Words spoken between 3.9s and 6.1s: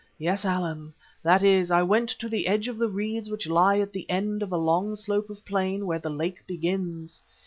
the end of a long slope of plain, where the